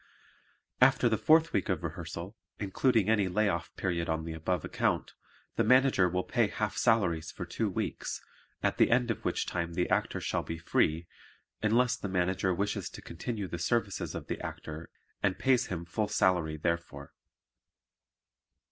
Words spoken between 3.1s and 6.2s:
lay off period on the above account, the Manager